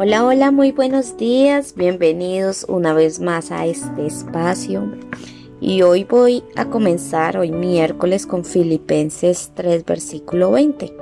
Hola, 0.00 0.24
hola, 0.24 0.52
muy 0.52 0.70
buenos 0.70 1.16
días. 1.16 1.74
Bienvenidos 1.74 2.64
una 2.68 2.92
vez 2.92 3.18
más 3.18 3.50
a 3.50 3.66
este 3.66 4.06
espacio. 4.06 4.92
Y 5.60 5.82
hoy 5.82 6.04
voy 6.04 6.44
a 6.54 6.66
comenzar, 6.66 7.36
hoy 7.36 7.50
miércoles, 7.50 8.24
con 8.24 8.44
Filipenses 8.44 9.50
3, 9.56 9.84
versículo 9.84 10.52
20. 10.52 10.94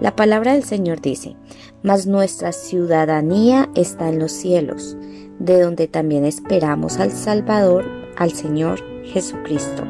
La 0.00 0.16
palabra 0.16 0.54
del 0.54 0.64
Señor 0.64 1.02
dice, 1.02 1.36
mas 1.82 2.06
nuestra 2.06 2.52
ciudadanía 2.52 3.68
está 3.74 4.08
en 4.08 4.18
los 4.18 4.32
cielos, 4.32 4.96
de 5.38 5.60
donde 5.60 5.86
también 5.86 6.24
esperamos 6.24 6.96
al 7.00 7.12
Salvador, 7.12 7.84
al 8.16 8.32
Señor 8.32 8.80
Jesucristo. 9.04 9.84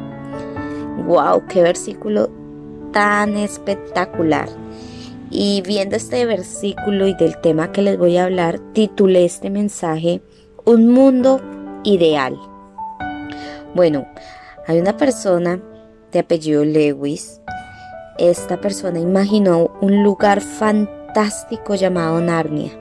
¡Wow! 1.07 1.43
¡Qué 1.47 1.61
versículo 1.61 2.29
tan 2.91 3.37
espectacular! 3.37 4.49
Y 5.31 5.61
viendo 5.61 5.95
este 5.95 6.25
versículo 6.25 7.07
y 7.07 7.13
del 7.13 7.39
tema 7.39 7.71
que 7.71 7.81
les 7.81 7.97
voy 7.97 8.17
a 8.17 8.25
hablar, 8.25 8.59
titulé 8.73 9.25
este 9.25 9.49
mensaje 9.49 10.21
Un 10.65 10.89
mundo 10.89 11.39
ideal. 11.83 12.37
Bueno, 13.75 14.07
hay 14.65 14.79
una 14.79 14.97
persona 14.97 15.61
de 16.11 16.19
apellido 16.19 16.65
Lewis. 16.65 17.39
Esta 18.17 18.59
persona 18.59 18.99
imaginó 18.99 19.71
un 19.81 20.03
lugar 20.03 20.41
fantástico 20.41 21.75
llamado 21.75 22.19
Narnia. 22.19 22.71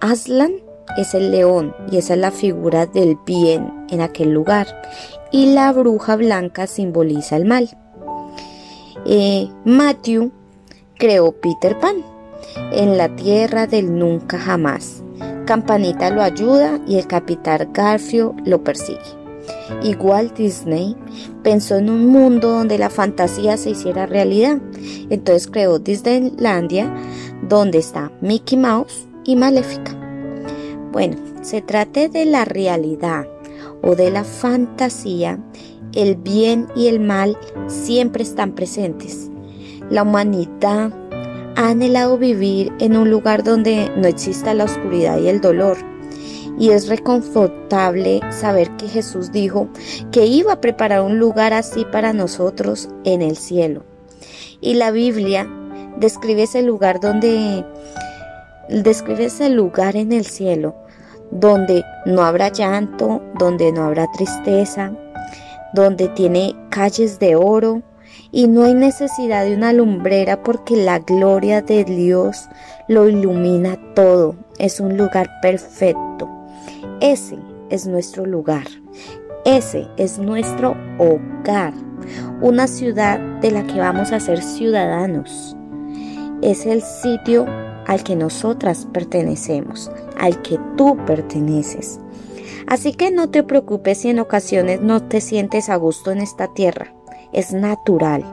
Aslan 0.00 0.52
es 0.98 1.14
el 1.14 1.30
león 1.30 1.74
y 1.90 1.96
esa 1.96 2.14
es 2.14 2.20
la 2.20 2.30
figura 2.30 2.86
del 2.86 3.16
bien 3.24 3.86
en 3.90 4.02
aquel 4.02 4.30
lugar. 4.30 4.66
Y 5.32 5.54
la 5.54 5.72
bruja 5.72 6.16
blanca 6.16 6.66
simboliza 6.66 7.36
el 7.36 7.46
mal. 7.46 7.68
Eh, 9.06 9.48
Matthew 9.64 10.32
creó 10.98 11.32
Peter 11.32 11.78
Pan 11.78 11.96
en 12.72 12.96
la 12.96 13.14
tierra 13.14 13.66
del 13.66 13.98
nunca 13.98 14.38
jamás. 14.38 15.02
Campanita 15.46 16.10
lo 16.10 16.22
ayuda 16.22 16.80
y 16.86 16.96
el 16.98 17.06
capitán 17.06 17.70
Garfio 17.72 18.34
lo 18.44 18.62
persigue. 18.64 18.98
Igual 19.82 20.32
Disney 20.34 20.96
pensó 21.42 21.76
en 21.76 21.90
un 21.90 22.06
mundo 22.06 22.48
donde 22.48 22.78
la 22.78 22.90
fantasía 22.90 23.56
se 23.56 23.70
hiciera 23.70 24.06
realidad. 24.06 24.58
Entonces 25.10 25.46
creó 25.46 25.78
Disneylandia, 25.78 26.92
donde 27.48 27.78
está 27.78 28.10
Mickey 28.20 28.58
Mouse 28.58 29.06
y 29.24 29.36
Maléfica. 29.36 29.94
Bueno, 30.92 31.16
se 31.42 31.62
trate 31.62 32.08
de 32.08 32.24
la 32.24 32.44
realidad 32.44 33.26
o 33.82 33.94
de 33.94 34.10
la 34.10 34.24
fantasía, 34.24 35.38
el 35.92 36.16
bien 36.16 36.66
y 36.74 36.88
el 36.88 36.98
mal 36.98 37.38
siempre 37.68 38.22
están 38.22 38.52
presentes. 38.52 39.30
La 39.90 40.02
humanidad 40.02 40.92
ha 41.56 41.68
anhelado 41.68 42.18
vivir 42.18 42.72
en 42.80 42.96
un 42.96 43.10
lugar 43.10 43.42
donde 43.44 43.90
no 43.96 44.06
exista 44.06 44.54
la 44.54 44.64
oscuridad 44.64 45.18
y 45.18 45.28
el 45.28 45.40
dolor. 45.40 45.76
Y 46.58 46.70
es 46.70 46.88
reconfortable 46.88 48.20
saber 48.30 48.70
que 48.76 48.88
Jesús 48.88 49.30
dijo 49.30 49.68
que 50.10 50.26
iba 50.26 50.54
a 50.54 50.60
preparar 50.60 51.02
un 51.02 51.18
lugar 51.18 51.52
así 51.52 51.84
para 51.92 52.12
nosotros 52.12 52.88
en 53.04 53.22
el 53.22 53.36
cielo. 53.36 53.84
Y 54.60 54.74
la 54.74 54.90
Biblia 54.90 55.46
describe 55.98 56.44
ese 56.44 56.62
lugar 56.62 57.00
donde 57.00 57.64
describe 58.68 59.26
ese 59.26 59.50
lugar 59.50 59.96
en 59.96 60.12
el 60.12 60.24
cielo 60.24 60.74
donde 61.30 61.84
no 62.04 62.22
habrá 62.22 62.48
llanto, 62.48 63.22
donde 63.38 63.72
no 63.72 63.84
habrá 63.84 64.06
tristeza, 64.12 64.92
donde 65.74 66.08
tiene 66.08 66.54
calles 66.70 67.18
de 67.18 67.36
oro, 67.36 67.82
y 68.32 68.48
no 68.48 68.64
hay 68.64 68.74
necesidad 68.74 69.44
de 69.44 69.54
una 69.54 69.72
lumbrera 69.72 70.42
porque 70.42 70.76
la 70.76 70.98
gloria 70.98 71.62
de 71.62 71.84
Dios 71.84 72.48
lo 72.88 73.08
ilumina 73.08 73.78
todo. 73.94 74.36
Es 74.58 74.80
un 74.80 74.96
lugar 74.96 75.30
perfecto. 75.40 76.28
Ese 77.00 77.38
es 77.70 77.86
nuestro 77.86 78.26
lugar. 78.26 78.66
Ese 79.44 79.86
es 79.96 80.18
nuestro 80.18 80.76
hogar. 80.98 81.72
Una 82.40 82.66
ciudad 82.66 83.18
de 83.40 83.50
la 83.50 83.66
que 83.66 83.78
vamos 83.78 84.12
a 84.12 84.20
ser 84.20 84.42
ciudadanos. 84.42 85.56
Es 86.42 86.66
el 86.66 86.82
sitio 86.82 87.46
al 87.86 88.02
que 88.02 88.16
nosotras 88.16 88.86
pertenecemos, 88.92 89.90
al 90.18 90.42
que 90.42 90.58
tú 90.76 90.96
perteneces. 91.06 92.00
Así 92.66 92.92
que 92.92 93.12
no 93.12 93.30
te 93.30 93.44
preocupes 93.44 93.98
si 93.98 94.10
en 94.10 94.18
ocasiones 94.18 94.80
no 94.80 95.02
te 95.02 95.20
sientes 95.20 95.68
a 95.68 95.76
gusto 95.76 96.10
en 96.10 96.18
esta 96.18 96.52
tierra 96.52 96.95
es 97.36 97.52
natural. 97.52 98.24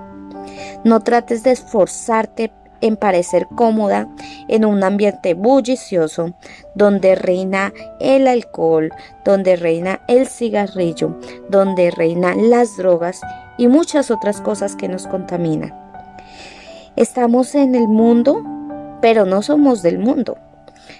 No 0.84 1.02
trates 1.02 1.44
de 1.44 1.52
esforzarte 1.52 2.52
en 2.82 2.98
parecer 2.98 3.48
cómoda 3.56 4.10
en 4.50 4.66
un 4.66 4.84
ambiente 4.84 5.36
bullicioso 5.36 6.34
donde 6.76 7.16
reina 7.16 7.72
el 8.02 8.28
alcohol, 8.28 8.92
donde 9.24 9.56
reina 9.56 10.02
el 10.08 10.28
cigarrillo, 10.28 11.18
donde 11.48 11.92
reinan 11.92 12.50
las 12.50 12.76
drogas 12.76 13.22
y 13.58 13.68
muchas 13.68 14.12
otras 14.12 14.42
cosas 14.42 14.76
que 14.76 14.90
nos 14.90 15.08
contaminan. 15.08 15.74
Estamos 16.98 17.56
en 17.56 17.74
el 17.76 17.88
mundo, 17.88 18.44
pero 19.02 19.26
no 19.26 19.42
somos 19.42 19.82
del 19.82 19.98
mundo. 19.98 20.38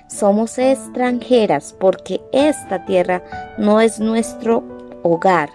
Somos 0.08 0.58
extranjeras 0.58 1.76
porque 1.78 2.22
esta 2.32 2.86
tierra 2.86 3.24
no 3.58 3.82
es 3.82 4.00
nuestro 4.00 4.64
hogar. 5.04 5.50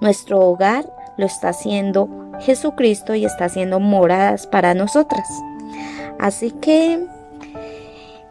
Nuestro 0.00 0.40
hogar 0.40 0.90
lo 1.20 1.26
está 1.26 1.50
haciendo 1.50 2.08
Jesucristo 2.40 3.14
y 3.14 3.24
está 3.24 3.44
haciendo 3.44 3.78
moradas 3.78 4.46
para 4.46 4.74
nosotras. 4.74 5.28
Así 6.18 6.50
que 6.50 7.06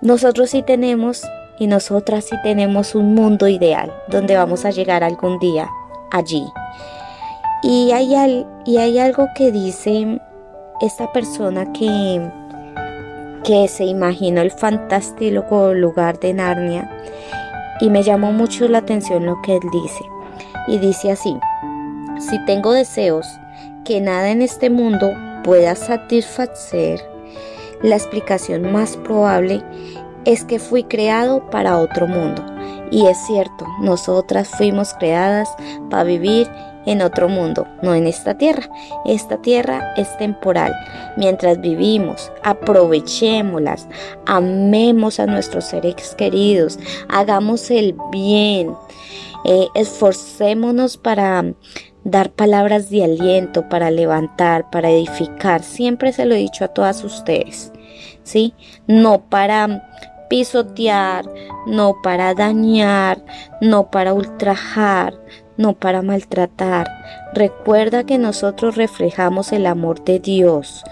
nosotros 0.02 0.50
sí 0.50 0.62
tenemos 0.64 1.24
y 1.60 1.68
nosotras 1.68 2.26
sí 2.26 2.36
tenemos 2.44 2.96
un 2.96 3.16
mundo 3.16 3.48
ideal 3.48 3.94
donde 4.08 4.36
vamos 4.36 4.66
a 4.66 4.72
llegar 4.72 5.04
algún 5.04 5.40
día 5.40 5.70
allí. 6.12 6.46
Y 7.62 7.92
hay, 7.92 8.46
y 8.66 8.78
hay 8.78 9.00
algo 9.00 9.28
que 9.36 9.52
dice 9.52 10.20
esta 10.82 11.12
persona 11.12 11.72
que, 11.74 12.32
que 13.44 13.68
se 13.68 13.84
imaginó 13.84 14.42
el 14.42 14.52
fantástico 14.52 15.74
lugar 15.74 16.20
de 16.20 16.34
Narnia 16.34 16.90
y 17.82 17.90
me 17.90 18.04
llamó 18.04 18.32
mucho 18.32 18.68
la 18.68 18.80
atención 18.80 19.26
lo 19.26 19.42
que 19.42 19.56
él 19.56 19.64
dice. 19.72 20.06
Y 20.68 20.78
dice 20.78 21.12
así, 21.12 21.36
si 22.20 22.38
tengo 22.46 22.74
deseos 22.74 23.26
que 23.86 24.02
nada 24.02 24.30
en 24.30 24.42
este 24.42 24.70
mundo 24.70 25.14
pueda 25.44 25.76
satisfacer, 25.76 27.02
la 27.82 27.96
explicación 27.96 28.72
más 28.72 28.98
probable 28.98 29.64
es 30.26 30.44
que 30.44 30.60
fui 30.60 30.84
creado 30.84 31.50
para 31.50 31.78
otro 31.78 32.08
mundo. 32.08 32.46
Y 32.92 33.06
es 33.08 33.18
cierto, 33.26 33.66
nosotras 33.82 34.50
fuimos 34.50 34.94
creadas 34.96 35.50
para 35.90 36.04
vivir 36.04 36.50
en 36.86 37.02
otro 37.02 37.30
mundo, 37.30 37.68
no 37.82 37.94
en 37.94 38.08
esta 38.08 38.38
tierra. 38.38 38.68
Esta 39.06 39.38
tierra 39.42 39.94
es 39.96 40.18
temporal. 40.18 40.74
Mientras 41.18 41.62
vivimos, 41.62 42.32
aprovechémoslas, 42.44 43.88
amemos 44.26 45.20
a 45.20 45.26
nuestros 45.26 45.66
seres 45.66 46.16
queridos, 46.16 46.80
hagamos 47.08 47.70
el 47.70 47.96
bien, 48.12 48.74
eh, 49.46 49.68
esforcémonos 49.76 50.98
para 50.98 51.46
dar 52.04 52.32
palabras 52.32 52.90
de 52.90 53.04
aliento 53.04 53.68
para 53.70 53.92
levantar, 53.92 54.70
para 54.70 54.90
edificar. 54.90 55.64
Siempre 55.64 56.14
se 56.14 56.26
lo 56.26 56.36
he 56.36 56.40
dicho 56.40 56.66
a 56.66 56.70
todas 56.70 57.04
ustedes, 57.04 57.72
¿sí? 58.24 58.54
No 58.88 59.22
para 59.22 59.90
pisotear, 60.30 61.26
no 61.68 61.96
para 62.02 62.34
dañar, 62.34 63.24
no 63.62 63.90
para 63.90 64.14
ultrajar, 64.14 65.14
no 65.58 65.74
para 65.74 66.02
maltratar. 66.02 66.88
Recuerda 67.34 68.06
que 68.06 68.18
nosotros 68.18 68.76
reflejamos 68.76 69.52
el 69.52 69.66
amor 69.66 70.04
de 70.06 70.20
Dios. 70.20 70.84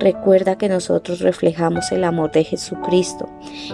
Recuerda 0.00 0.58
que 0.58 0.68
nosotros 0.68 1.20
reflejamos 1.20 1.92
el 1.92 2.02
amor 2.02 2.32
de 2.32 2.42
Jesucristo. 2.42 3.28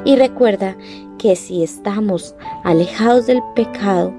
Y 0.05 0.17
recuerda 0.17 0.77
que 1.19 1.37
si 1.37 1.63
estamos 1.63 2.35
alejados 2.65 3.27
del 3.27 3.41
pecado, 3.55 4.13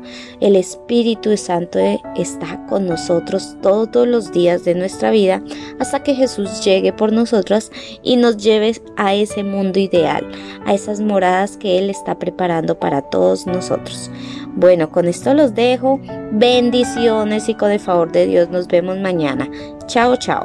el 0.44 0.58
Espíritu 0.58 1.38
Santo 1.38 1.80
está 2.18 2.66
con 2.68 2.86
nosotros 2.86 3.56
todos 3.62 4.06
los 4.06 4.34
días 4.34 4.66
de 4.66 4.76
nuestra 4.76 5.10
vida 5.10 5.42
hasta 5.80 6.04
que 6.04 6.16
Jesús 6.16 6.66
llegue 6.66 6.92
por 6.92 7.14
nosotras 7.14 7.72
y 8.04 8.18
nos 8.18 8.36
lleve 8.36 8.76
a 8.98 9.16
ese 9.16 9.42
mundo 9.44 9.80
ideal, 9.80 10.30
a 10.66 10.74
esas 10.74 11.00
moradas 11.00 11.56
que 11.56 11.80
Él 11.80 11.90
está 11.90 12.20
preparando 12.20 12.78
para 12.78 13.02
todos 13.02 13.48
nosotros. 13.48 14.12
Bueno, 14.56 14.92
con 14.92 15.08
esto 15.08 15.34
los 15.34 15.56
dejo. 15.56 16.02
Bendiciones 16.34 17.48
y 17.48 17.56
con 17.56 17.72
el 17.72 17.80
favor 17.80 18.12
de 18.12 18.26
Dios 18.26 18.50
nos 18.50 18.68
vemos 18.68 18.98
mañana. 18.98 19.50
Chao, 19.88 20.18
chao. 20.18 20.44